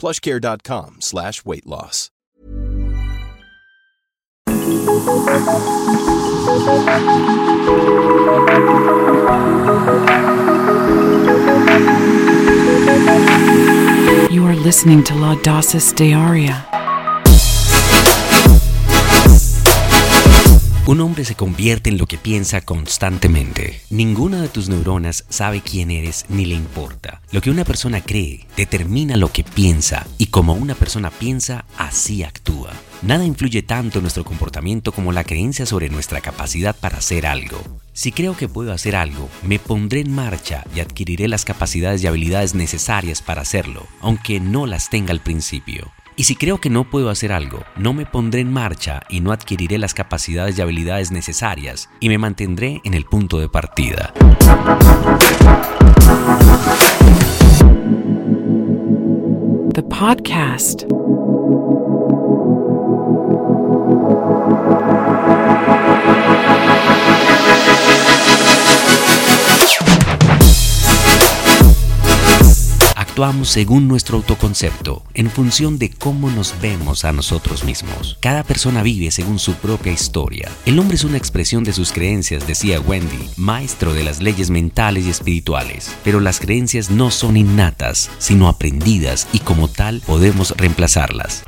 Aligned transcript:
plushcare.com 0.00 0.96
slash 1.00 1.44
weight 1.44 1.66
loss. 1.66 2.10
You 14.30 14.46
are 14.46 14.54
listening 14.54 15.04
to 15.04 15.14
La 15.14 15.34
Dosis 15.36 15.92
Diaria. 15.92 16.69
Un 20.90 21.00
hombre 21.00 21.24
se 21.24 21.36
convierte 21.36 21.88
en 21.88 21.98
lo 21.98 22.06
que 22.06 22.18
piensa 22.18 22.62
constantemente. 22.62 23.80
Ninguna 23.90 24.42
de 24.42 24.48
tus 24.48 24.68
neuronas 24.68 25.24
sabe 25.28 25.60
quién 25.60 25.92
eres 25.92 26.26
ni 26.28 26.46
le 26.46 26.56
importa. 26.56 27.22
Lo 27.30 27.40
que 27.40 27.52
una 27.52 27.64
persona 27.64 28.00
cree 28.00 28.48
determina 28.56 29.16
lo 29.16 29.30
que 29.30 29.44
piensa 29.44 30.04
y 30.18 30.26
como 30.26 30.54
una 30.54 30.74
persona 30.74 31.10
piensa, 31.10 31.64
así 31.78 32.24
actúa. 32.24 32.72
Nada 33.02 33.24
influye 33.24 33.62
tanto 33.62 34.00
en 34.00 34.02
nuestro 34.02 34.24
comportamiento 34.24 34.90
como 34.90 35.12
la 35.12 35.22
creencia 35.22 35.64
sobre 35.64 35.90
nuestra 35.90 36.20
capacidad 36.22 36.74
para 36.74 36.98
hacer 36.98 37.24
algo. 37.24 37.62
Si 37.92 38.10
creo 38.10 38.36
que 38.36 38.48
puedo 38.48 38.72
hacer 38.72 38.96
algo, 38.96 39.28
me 39.44 39.60
pondré 39.60 40.00
en 40.00 40.12
marcha 40.12 40.64
y 40.74 40.80
adquiriré 40.80 41.28
las 41.28 41.44
capacidades 41.44 42.02
y 42.02 42.08
habilidades 42.08 42.56
necesarias 42.56 43.22
para 43.22 43.42
hacerlo, 43.42 43.86
aunque 44.00 44.40
no 44.40 44.66
las 44.66 44.90
tenga 44.90 45.12
al 45.12 45.20
principio. 45.20 45.92
Y 46.20 46.24
si 46.24 46.36
creo 46.36 46.58
que 46.58 46.68
no 46.68 46.84
puedo 46.84 47.08
hacer 47.08 47.32
algo, 47.32 47.64
no 47.76 47.94
me 47.94 48.04
pondré 48.04 48.42
en 48.42 48.52
marcha 48.52 49.00
y 49.08 49.20
no 49.20 49.32
adquiriré 49.32 49.78
las 49.78 49.94
capacidades 49.94 50.58
y 50.58 50.60
habilidades 50.60 51.10
necesarias 51.10 51.88
y 51.98 52.10
me 52.10 52.18
mantendré 52.18 52.82
en 52.84 52.92
el 52.92 53.06
punto 53.06 53.38
de 53.38 53.48
partida. 53.48 54.12
The 59.72 59.82
podcast. 59.82 60.84
Actuamos 73.10 73.48
según 73.48 73.88
nuestro 73.88 74.18
autoconcepto, 74.18 75.02
en 75.14 75.30
función 75.30 75.78
de 75.80 75.90
cómo 75.90 76.30
nos 76.30 76.54
vemos 76.62 77.04
a 77.04 77.10
nosotros 77.10 77.64
mismos. 77.64 78.16
Cada 78.20 78.44
persona 78.44 78.84
vive 78.84 79.10
según 79.10 79.40
su 79.40 79.54
propia 79.54 79.90
historia. 79.90 80.48
El 80.64 80.78
hombre 80.78 80.94
es 80.94 81.02
una 81.02 81.16
expresión 81.16 81.64
de 81.64 81.72
sus 81.72 81.90
creencias, 81.90 82.46
decía 82.46 82.80
Wendy, 82.80 83.28
maestro 83.36 83.94
de 83.94 84.04
las 84.04 84.20
leyes 84.20 84.48
mentales 84.50 85.06
y 85.06 85.10
espirituales. 85.10 85.92
Pero 86.04 86.20
las 86.20 86.38
creencias 86.38 86.88
no 86.88 87.10
son 87.10 87.36
innatas, 87.36 88.12
sino 88.18 88.46
aprendidas 88.46 89.26
y 89.32 89.40
como 89.40 89.66
tal 89.66 90.02
podemos 90.06 90.54
reemplazarlas. 90.56 91.42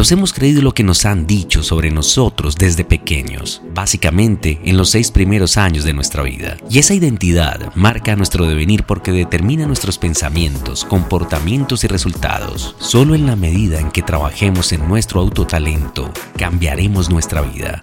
Nos 0.00 0.12
hemos 0.12 0.32
creído 0.32 0.62
lo 0.62 0.72
que 0.72 0.82
nos 0.82 1.04
han 1.04 1.26
dicho 1.26 1.62
sobre 1.62 1.90
nosotros 1.90 2.56
desde 2.56 2.86
pequeños, 2.86 3.60
básicamente 3.74 4.58
en 4.64 4.78
los 4.78 4.88
seis 4.88 5.10
primeros 5.10 5.58
años 5.58 5.84
de 5.84 5.92
nuestra 5.92 6.22
vida. 6.22 6.56
Y 6.70 6.78
esa 6.78 6.94
identidad 6.94 7.70
marca 7.74 8.16
nuestro 8.16 8.46
devenir 8.46 8.84
porque 8.84 9.12
determina 9.12 9.66
nuestros 9.66 9.98
pensamientos, 9.98 10.86
comportamientos 10.86 11.84
y 11.84 11.86
resultados. 11.86 12.76
Solo 12.78 13.14
en 13.14 13.26
la 13.26 13.36
medida 13.36 13.78
en 13.78 13.90
que 13.90 14.00
trabajemos 14.00 14.72
en 14.72 14.88
nuestro 14.88 15.20
autotalento, 15.20 16.10
cambiaremos 16.34 17.10
nuestra 17.10 17.42
vida. 17.42 17.82